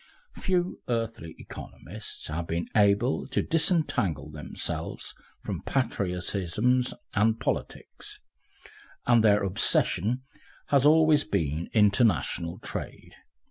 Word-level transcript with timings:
Few 0.39 0.81
earthly 0.89 1.35
economists 1.37 2.25
have 2.25 2.47
been 2.47 2.67
able 2.75 3.27
to 3.27 3.43
disentangle 3.43 4.31
themselves 4.31 5.13
from 5.43 5.61
patriotisms 5.61 6.95
and 7.13 7.39
politics, 7.39 8.19
and 9.05 9.23
their 9.23 9.43
obsession 9.43 10.23
has 10.69 10.87
always 10.87 11.23
been 11.23 11.69
international 11.71 12.57
trade. 12.61 13.13